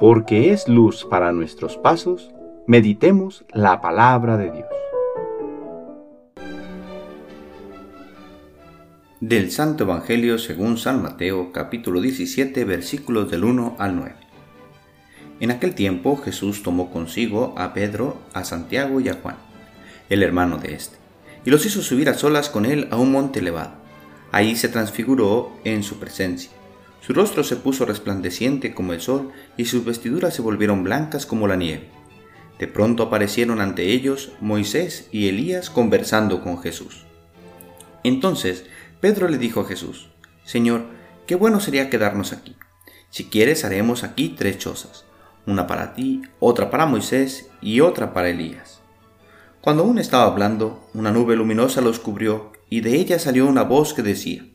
porque 0.00 0.50
es 0.50 0.66
luz 0.66 1.04
para 1.04 1.30
nuestros 1.30 1.76
pasos, 1.76 2.30
meditemos 2.66 3.44
la 3.52 3.82
palabra 3.82 4.38
de 4.38 4.50
Dios. 4.50 4.66
Del 9.20 9.50
Santo 9.50 9.84
Evangelio 9.84 10.38
según 10.38 10.78
San 10.78 11.02
Mateo 11.02 11.52
capítulo 11.52 12.00
17 12.00 12.64
versículos 12.64 13.30
del 13.30 13.44
1 13.44 13.76
al 13.78 13.96
9. 13.96 14.14
En 15.40 15.50
aquel 15.50 15.74
tiempo 15.74 16.16
Jesús 16.16 16.62
tomó 16.62 16.90
consigo 16.90 17.54
a 17.58 17.74
Pedro, 17.74 18.16
a 18.32 18.44
Santiago 18.44 19.00
y 19.00 19.10
a 19.10 19.14
Juan, 19.20 19.36
el 20.08 20.22
hermano 20.22 20.56
de 20.56 20.72
éste, 20.72 20.96
y 21.44 21.50
los 21.50 21.66
hizo 21.66 21.82
subir 21.82 22.08
a 22.08 22.14
solas 22.14 22.48
con 22.48 22.64
él 22.64 22.88
a 22.90 22.96
un 22.96 23.12
monte 23.12 23.40
elevado. 23.40 23.72
Ahí 24.32 24.56
se 24.56 24.70
transfiguró 24.70 25.52
en 25.64 25.82
su 25.82 25.98
presencia 25.98 26.50
su 27.00 27.14
rostro 27.14 27.42
se 27.44 27.56
puso 27.56 27.86
resplandeciente 27.86 28.74
como 28.74 28.92
el 28.92 29.00
sol 29.00 29.32
y 29.56 29.64
sus 29.64 29.84
vestiduras 29.84 30.34
se 30.34 30.42
volvieron 30.42 30.84
blancas 30.84 31.24
como 31.26 31.48
la 31.48 31.56
nieve. 31.56 31.88
De 32.58 32.68
pronto 32.68 33.04
aparecieron 33.04 33.60
ante 33.60 33.90
ellos 33.90 34.32
Moisés 34.40 35.08
y 35.10 35.28
Elías 35.28 35.70
conversando 35.70 36.42
con 36.42 36.60
Jesús. 36.60 37.06
Entonces 38.04 38.66
Pedro 39.00 39.28
le 39.28 39.38
dijo 39.38 39.60
a 39.60 39.64
Jesús, 39.64 40.10
Señor, 40.44 40.84
qué 41.26 41.36
bueno 41.36 41.58
sería 41.60 41.88
quedarnos 41.88 42.34
aquí. 42.34 42.54
Si 43.08 43.24
quieres 43.24 43.64
haremos 43.64 44.04
aquí 44.04 44.34
tres 44.36 44.58
chozas, 44.58 45.06
una 45.46 45.66
para 45.66 45.94
ti, 45.94 46.22
otra 46.38 46.70
para 46.70 46.84
Moisés 46.84 47.48
y 47.62 47.80
otra 47.80 48.12
para 48.12 48.28
Elías. 48.28 48.80
Cuando 49.62 49.84
aún 49.84 49.98
estaba 49.98 50.24
hablando, 50.24 50.86
una 50.92 51.12
nube 51.12 51.34
luminosa 51.34 51.80
los 51.80 51.98
cubrió 51.98 52.52
y 52.68 52.82
de 52.82 52.96
ella 52.96 53.18
salió 53.18 53.46
una 53.46 53.62
voz 53.62 53.94
que 53.94 54.02
decía, 54.02 54.46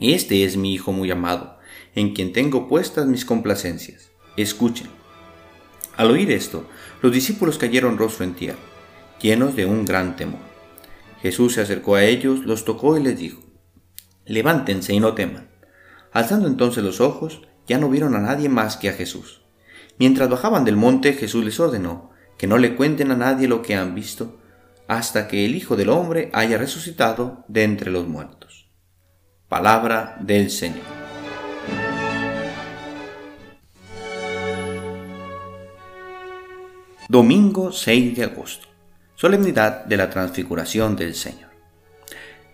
Este 0.00 0.44
es 0.44 0.56
mi 0.56 0.72
Hijo 0.72 0.92
muy 0.92 1.10
amado 1.10 1.55
en 1.96 2.14
quien 2.14 2.32
tengo 2.32 2.68
puestas 2.68 3.06
mis 3.06 3.24
complacencias. 3.24 4.12
Escuchen. 4.36 4.88
Al 5.96 6.10
oír 6.10 6.30
esto, 6.30 6.68
los 7.02 7.10
discípulos 7.10 7.58
cayeron 7.58 7.98
rostro 7.98 8.24
en 8.24 8.34
tierra, 8.34 8.58
llenos 9.20 9.56
de 9.56 9.66
un 9.66 9.84
gran 9.84 10.14
temor. 10.14 10.40
Jesús 11.22 11.54
se 11.54 11.62
acercó 11.62 11.96
a 11.96 12.04
ellos, 12.04 12.40
los 12.44 12.64
tocó 12.64 12.96
y 12.98 13.02
les 13.02 13.18
dijo, 13.18 13.40
Levántense 14.26 14.92
y 14.92 15.00
no 15.00 15.14
teman. 15.14 15.48
Alzando 16.12 16.48
entonces 16.48 16.84
los 16.84 17.00
ojos, 17.00 17.42
ya 17.66 17.78
no 17.78 17.88
vieron 17.88 18.14
a 18.14 18.20
nadie 18.20 18.48
más 18.48 18.76
que 18.76 18.90
a 18.90 18.92
Jesús. 18.92 19.42
Mientras 19.98 20.28
bajaban 20.28 20.64
del 20.64 20.76
monte, 20.76 21.14
Jesús 21.14 21.44
les 21.44 21.58
ordenó 21.58 22.10
que 22.36 22.46
no 22.46 22.58
le 22.58 22.76
cuenten 22.76 23.10
a 23.10 23.16
nadie 23.16 23.48
lo 23.48 23.62
que 23.62 23.74
han 23.74 23.94
visto, 23.94 24.38
hasta 24.86 25.26
que 25.26 25.46
el 25.46 25.54
Hijo 25.54 25.76
del 25.76 25.88
Hombre 25.88 26.30
haya 26.34 26.58
resucitado 26.58 27.44
de 27.48 27.64
entre 27.64 27.90
los 27.90 28.06
muertos. 28.06 28.70
Palabra 29.48 30.18
del 30.20 30.50
Señor. 30.50 30.95
Domingo 37.08 37.70
6 37.70 38.16
de 38.16 38.24
agosto, 38.24 38.66
solemnidad 39.14 39.84
de 39.84 39.96
la 39.96 40.10
transfiguración 40.10 40.96
del 40.96 41.14
Señor. 41.14 41.50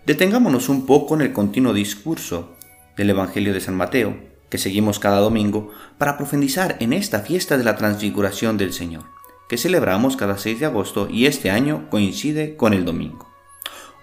Detengámonos 0.05 0.69
un 0.69 0.85
poco 0.85 1.15
en 1.15 1.21
el 1.21 1.33
continuo 1.33 1.73
discurso 1.73 2.55
del 2.95 3.09
Evangelio 3.09 3.51
de 3.51 3.61
San 3.61 3.73
Mateo, 3.73 4.15
que 4.51 4.59
seguimos 4.59 4.99
cada 4.99 5.17
domingo, 5.17 5.71
para 5.97 6.17
profundizar 6.17 6.77
en 6.81 6.93
esta 6.93 7.21
fiesta 7.21 7.57
de 7.57 7.63
la 7.63 7.77
transfiguración 7.77 8.59
del 8.59 8.73
Señor, 8.73 9.05
que 9.49 9.57
celebramos 9.57 10.17
cada 10.17 10.37
6 10.37 10.59
de 10.59 10.67
agosto 10.67 11.07
y 11.09 11.25
este 11.25 11.49
año 11.49 11.89
coincide 11.89 12.55
con 12.55 12.75
el 12.75 12.85
domingo. 12.85 13.33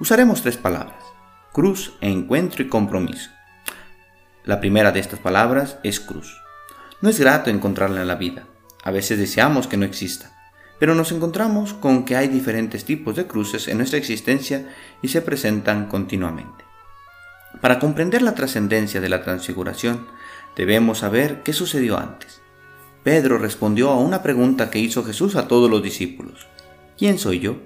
Usaremos 0.01 0.43
tres 0.43 0.57
palabras, 0.57 1.05
cruz, 1.53 1.93
encuentro 2.01 2.65
y 2.65 2.69
compromiso. 2.69 3.31
La 4.43 4.59
primera 4.59 4.91
de 4.91 4.99
estas 4.99 5.21
palabras 5.21 5.79
es 5.85 6.01
cruz. 6.01 6.43
No 7.03 7.09
es 7.09 7.21
grato 7.21 7.51
encontrarla 7.51 8.01
en 8.01 8.09
la 8.09 8.17
vida. 8.17 8.49
A 8.83 8.91
veces 8.91 9.17
deseamos 9.17 9.69
que 9.69 9.77
no 9.77 9.85
exista 9.85 10.40
pero 10.81 10.95
nos 10.95 11.13
encontramos 11.13 11.75
con 11.75 12.05
que 12.05 12.17
hay 12.17 12.27
diferentes 12.27 12.85
tipos 12.85 13.15
de 13.15 13.27
cruces 13.27 13.69
en 13.69 13.77
nuestra 13.77 13.99
existencia 13.99 14.75
y 15.03 15.09
se 15.09 15.21
presentan 15.21 15.87
continuamente. 15.87 16.65
Para 17.61 17.79
comprender 17.79 18.23
la 18.23 18.35
trascendencia 18.35 19.01
de 19.01 19.11
la 19.11 19.23
transfiguración, 19.23 20.09
debemos 20.57 20.99
saber 20.99 21.43
qué 21.45 21.53
sucedió 21.53 21.99
antes. 21.99 22.41
Pedro 23.05 23.37
respondió 23.37 23.91
a 23.91 23.99
una 23.99 24.23
pregunta 24.23 24.71
que 24.71 24.79
hizo 24.79 25.05
Jesús 25.05 25.37
a 25.37 25.49
todos 25.49 25.71
los 25.71 25.83
discípulos. 25.83 26.47
¿Quién 26.97 27.19
soy 27.19 27.41
yo? 27.41 27.57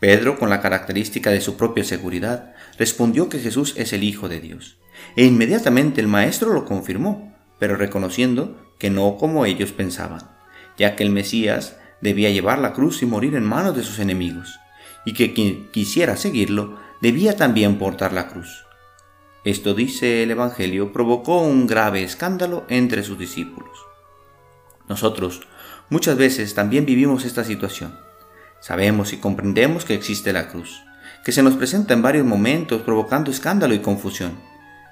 Pedro, 0.00 0.38
con 0.38 0.48
la 0.48 0.62
característica 0.62 1.30
de 1.30 1.42
su 1.42 1.58
propia 1.58 1.84
seguridad, 1.84 2.54
respondió 2.78 3.28
que 3.28 3.38
Jesús 3.38 3.74
es 3.76 3.92
el 3.92 4.02
Hijo 4.02 4.30
de 4.30 4.40
Dios. 4.40 4.78
E 5.14 5.26
inmediatamente 5.26 6.00
el 6.00 6.08
Maestro 6.08 6.54
lo 6.54 6.64
confirmó, 6.64 7.36
pero 7.58 7.76
reconociendo 7.76 8.56
que 8.78 8.88
no 8.88 9.18
como 9.18 9.44
ellos 9.44 9.72
pensaban, 9.72 10.22
ya 10.78 10.96
que 10.96 11.02
el 11.02 11.10
Mesías 11.10 11.76
debía 12.00 12.30
llevar 12.30 12.58
la 12.58 12.72
cruz 12.72 13.02
y 13.02 13.06
morir 13.06 13.34
en 13.34 13.44
manos 13.44 13.76
de 13.76 13.82
sus 13.82 13.98
enemigos, 13.98 14.58
y 15.04 15.12
que 15.12 15.32
quien 15.32 15.70
quisiera 15.70 16.16
seguirlo 16.16 16.78
debía 17.00 17.36
también 17.36 17.78
portar 17.78 18.12
la 18.12 18.28
cruz. 18.28 18.64
Esto, 19.44 19.74
dice 19.74 20.22
el 20.22 20.30
Evangelio, 20.30 20.92
provocó 20.92 21.40
un 21.40 21.66
grave 21.66 22.02
escándalo 22.02 22.64
entre 22.68 23.02
sus 23.02 23.18
discípulos. 23.18 23.78
Nosotros 24.88 25.42
muchas 25.88 26.16
veces 26.16 26.54
también 26.54 26.84
vivimos 26.84 27.24
esta 27.24 27.44
situación. 27.44 27.98
Sabemos 28.60 29.12
y 29.14 29.16
comprendemos 29.16 29.84
que 29.86 29.94
existe 29.94 30.32
la 30.32 30.48
cruz, 30.48 30.82
que 31.24 31.32
se 31.32 31.42
nos 31.42 31.54
presenta 31.54 31.94
en 31.94 32.02
varios 32.02 32.26
momentos 32.26 32.82
provocando 32.82 33.30
escándalo 33.30 33.72
y 33.72 33.78
confusión. 33.78 34.38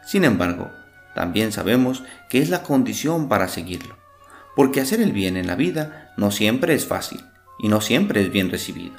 Sin 0.06 0.24
embargo, 0.24 0.70
también 1.14 1.52
sabemos 1.52 2.02
que 2.30 2.38
es 2.38 2.48
la 2.48 2.62
condición 2.62 3.28
para 3.28 3.48
seguirlo 3.48 4.07
porque 4.58 4.80
hacer 4.80 5.00
el 5.00 5.12
bien 5.12 5.36
en 5.36 5.46
la 5.46 5.54
vida 5.54 6.12
no 6.16 6.32
siempre 6.32 6.74
es 6.74 6.84
fácil 6.84 7.24
y 7.60 7.68
no 7.68 7.80
siempre 7.80 8.22
es 8.22 8.32
bien 8.32 8.50
recibido. 8.50 8.96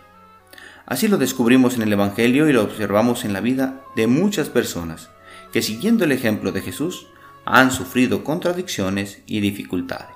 Así 0.86 1.10
lo 1.10 1.18
descubrimos 1.18 1.76
en 1.76 1.82
el 1.82 1.92
Evangelio 1.92 2.48
y 2.48 2.54
lo 2.54 2.64
observamos 2.64 3.26
en 3.26 3.34
la 3.34 3.42
vida 3.42 3.82
de 3.98 4.08
muchas 4.08 4.48
personas 4.48 5.10
que 5.52 5.62
siguiendo 5.62 6.06
el 6.06 6.14
ejemplo 6.14 6.54
de 6.54 6.62
Jesús 6.62 7.08
han 7.44 7.72
sufrido 7.72 8.24
contradicciones 8.24 9.22
y 9.26 9.42
dificultades. 9.42 10.16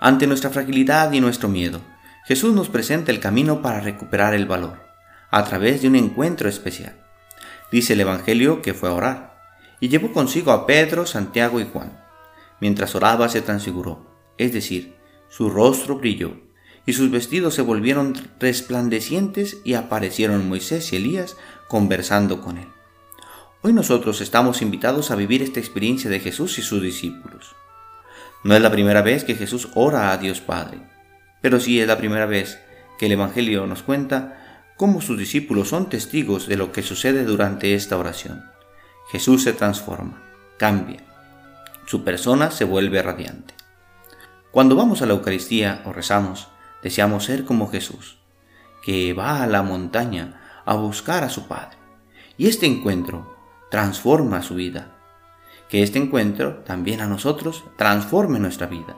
Ante 0.00 0.26
nuestra 0.26 0.50
fragilidad 0.50 1.12
y 1.12 1.20
nuestro 1.20 1.48
miedo, 1.48 1.80
Jesús 2.24 2.54
nos 2.54 2.68
presenta 2.68 3.12
el 3.12 3.20
camino 3.20 3.62
para 3.62 3.78
recuperar 3.78 4.34
el 4.34 4.46
valor, 4.46 4.80
a 5.30 5.44
través 5.44 5.82
de 5.82 5.86
un 5.86 5.94
encuentro 5.94 6.48
especial. 6.48 6.96
Dice 7.70 7.92
el 7.92 8.00
Evangelio 8.00 8.62
que 8.62 8.74
fue 8.74 8.88
a 8.88 8.94
orar, 8.94 9.38
y 9.78 9.90
llevó 9.90 10.12
consigo 10.12 10.50
a 10.50 10.66
Pedro, 10.66 11.06
Santiago 11.06 11.60
y 11.60 11.68
Juan. 11.72 12.05
Mientras 12.60 12.94
oraba 12.94 13.28
se 13.28 13.42
transfiguró, 13.42 14.06
es 14.38 14.52
decir, 14.52 14.96
su 15.28 15.50
rostro 15.50 15.98
brilló, 15.98 16.40
y 16.86 16.92
sus 16.92 17.10
vestidos 17.10 17.54
se 17.54 17.62
volvieron 17.62 18.14
resplandecientes 18.38 19.58
y 19.64 19.74
aparecieron 19.74 20.48
Moisés 20.48 20.92
y 20.92 20.96
Elías 20.96 21.36
conversando 21.68 22.40
con 22.40 22.58
él. 22.58 22.68
Hoy 23.62 23.72
nosotros 23.72 24.20
estamos 24.20 24.62
invitados 24.62 25.10
a 25.10 25.16
vivir 25.16 25.42
esta 25.42 25.58
experiencia 25.58 26.08
de 26.08 26.20
Jesús 26.20 26.58
y 26.58 26.62
sus 26.62 26.80
discípulos. 26.80 27.56
No 28.44 28.54
es 28.54 28.62
la 28.62 28.70
primera 28.70 29.02
vez 29.02 29.24
que 29.24 29.34
Jesús 29.34 29.68
ora 29.74 30.12
a 30.12 30.18
Dios 30.18 30.40
Padre, 30.40 30.78
pero 31.42 31.58
sí 31.58 31.80
es 31.80 31.88
la 31.88 31.98
primera 31.98 32.26
vez 32.26 32.60
que 32.98 33.06
el 33.06 33.12
Evangelio 33.12 33.66
nos 33.66 33.82
cuenta 33.82 34.62
cómo 34.76 35.00
sus 35.00 35.18
discípulos 35.18 35.68
son 35.68 35.88
testigos 35.88 36.46
de 36.46 36.56
lo 36.56 36.70
que 36.70 36.82
sucede 36.82 37.24
durante 37.24 37.74
esta 37.74 37.96
oración. 37.96 38.44
Jesús 39.10 39.42
se 39.42 39.52
transforma, 39.52 40.22
cambia, 40.58 41.05
su 41.86 42.04
persona 42.04 42.50
se 42.50 42.64
vuelve 42.64 43.00
radiante. 43.00 43.54
Cuando 44.50 44.74
vamos 44.76 45.02
a 45.02 45.06
la 45.06 45.12
Eucaristía 45.14 45.82
o 45.84 45.92
rezamos, 45.92 46.48
deseamos 46.82 47.24
ser 47.24 47.44
como 47.44 47.68
Jesús, 47.68 48.18
que 48.82 49.12
va 49.12 49.42
a 49.42 49.46
la 49.46 49.62
montaña 49.62 50.62
a 50.64 50.74
buscar 50.74 51.24
a 51.24 51.28
su 51.28 51.46
Padre. 51.46 51.76
Y 52.36 52.48
este 52.48 52.66
encuentro 52.66 53.36
transforma 53.70 54.42
su 54.42 54.54
vida. 54.54 54.92
Que 55.68 55.82
este 55.82 55.98
encuentro 55.98 56.58
también 56.64 57.00
a 57.00 57.06
nosotros 57.06 57.64
transforme 57.76 58.38
nuestra 58.38 58.66
vida, 58.66 58.96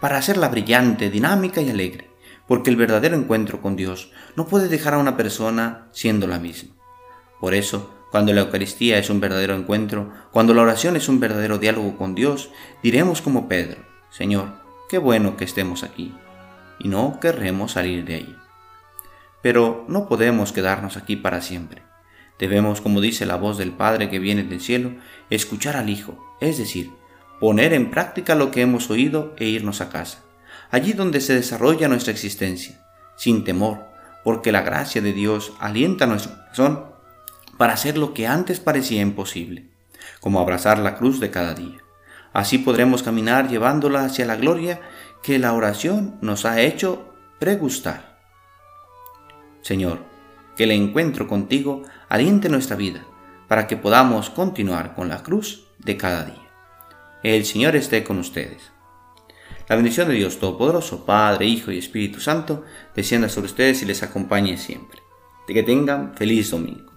para 0.00 0.18
hacerla 0.18 0.48
brillante, 0.48 1.10
dinámica 1.10 1.60
y 1.60 1.70
alegre, 1.70 2.10
porque 2.46 2.70
el 2.70 2.76
verdadero 2.76 3.16
encuentro 3.16 3.60
con 3.60 3.76
Dios 3.76 4.10
no 4.36 4.46
puede 4.46 4.68
dejar 4.68 4.94
a 4.94 4.98
una 4.98 5.16
persona 5.16 5.88
siendo 5.92 6.26
la 6.26 6.38
misma. 6.38 6.74
Por 7.40 7.54
eso, 7.54 7.97
cuando 8.10 8.32
la 8.32 8.42
Eucaristía 8.42 8.98
es 8.98 9.10
un 9.10 9.20
verdadero 9.20 9.54
encuentro, 9.54 10.10
cuando 10.30 10.54
la 10.54 10.62
oración 10.62 10.96
es 10.96 11.08
un 11.08 11.20
verdadero 11.20 11.58
diálogo 11.58 11.96
con 11.96 12.14
Dios, 12.14 12.50
diremos 12.82 13.20
como 13.20 13.48
Pedro, 13.48 13.82
Señor, 14.10 14.52
qué 14.88 14.98
bueno 14.98 15.36
que 15.36 15.44
estemos 15.44 15.82
aquí, 15.82 16.14
y 16.78 16.88
no 16.88 17.20
querremos 17.20 17.72
salir 17.72 18.04
de 18.04 18.14
ahí. 18.14 18.36
Pero 19.42 19.84
no 19.88 20.08
podemos 20.08 20.52
quedarnos 20.52 20.96
aquí 20.96 21.16
para 21.16 21.40
siempre. 21.40 21.82
Debemos, 22.38 22.80
como 22.80 23.00
dice 23.00 23.26
la 23.26 23.36
voz 23.36 23.58
del 23.58 23.72
Padre 23.72 24.08
que 24.08 24.18
viene 24.18 24.44
del 24.44 24.60
cielo, 24.60 24.92
escuchar 25.28 25.76
al 25.76 25.90
Hijo, 25.90 26.36
es 26.40 26.56
decir, 26.56 26.92
poner 27.40 27.72
en 27.72 27.90
práctica 27.90 28.34
lo 28.34 28.50
que 28.50 28.62
hemos 28.62 28.90
oído 28.90 29.34
e 29.36 29.46
irnos 29.46 29.80
a 29.80 29.90
casa, 29.90 30.24
allí 30.70 30.92
donde 30.92 31.20
se 31.20 31.34
desarrolla 31.34 31.88
nuestra 31.88 32.12
existencia, 32.12 32.80
sin 33.16 33.44
temor, 33.44 33.86
porque 34.24 34.52
la 34.52 34.62
gracia 34.62 35.02
de 35.02 35.12
Dios 35.12 35.52
alienta 35.60 36.06
nuestro 36.06 36.32
corazón 36.36 36.97
para 37.58 37.74
hacer 37.74 37.98
lo 37.98 38.14
que 38.14 38.26
antes 38.26 38.60
parecía 38.60 39.02
imposible, 39.02 39.66
como 40.20 40.40
abrazar 40.40 40.78
la 40.78 40.96
cruz 40.96 41.20
de 41.20 41.30
cada 41.30 41.54
día. 41.54 41.78
Así 42.32 42.58
podremos 42.58 43.02
caminar 43.02 43.48
llevándola 43.48 44.04
hacia 44.04 44.24
la 44.24 44.36
gloria 44.36 44.80
que 45.22 45.38
la 45.38 45.52
oración 45.52 46.16
nos 46.22 46.46
ha 46.46 46.60
hecho 46.60 47.12
pregustar. 47.38 48.18
Señor, 49.60 49.98
que 50.56 50.64
el 50.64 50.70
encuentro 50.70 51.28
contigo 51.28 51.82
aliente 52.08 52.48
nuestra 52.48 52.76
vida 52.76 53.04
para 53.48 53.66
que 53.66 53.76
podamos 53.76 54.30
continuar 54.30 54.94
con 54.94 55.08
la 55.08 55.22
cruz 55.22 55.66
de 55.78 55.96
cada 55.96 56.24
día. 56.24 56.48
El 57.22 57.44
Señor 57.44 57.76
esté 57.76 58.04
con 58.04 58.18
ustedes. 58.18 58.70
La 59.68 59.76
bendición 59.76 60.08
de 60.08 60.14
Dios 60.14 60.38
Todopoderoso, 60.38 61.04
Padre, 61.04 61.46
Hijo 61.46 61.72
y 61.72 61.78
Espíritu 61.78 62.20
Santo, 62.20 62.64
descienda 62.94 63.28
sobre 63.28 63.46
ustedes 63.46 63.82
y 63.82 63.86
les 63.86 64.02
acompañe 64.02 64.56
siempre. 64.56 65.00
De 65.46 65.54
que 65.54 65.62
tengan 65.62 66.14
feliz 66.14 66.50
domingo. 66.50 66.87